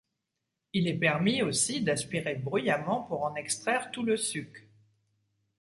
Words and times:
Il 0.73 0.87
est 0.87 0.97
permis, 0.97 1.43
aussi, 1.43 1.81
d’aspirer 1.83 2.33
bruyamment 2.33 3.03
pour 3.03 3.21
en 3.21 3.35
extraire 3.35 3.91
tout 3.91 4.01
le 4.01 4.17
suc. 4.17 4.67